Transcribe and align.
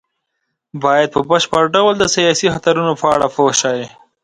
بايد 0.83 1.09
په 1.15 1.21
بشپړ 1.29 1.63
ډول 1.75 1.93
د 1.97 2.03
سياسي 2.15 2.47
خطرونو 2.55 2.93
په 3.01 3.05
اړه 3.15 3.27
پوه 3.35 3.53
شي. 3.61 3.79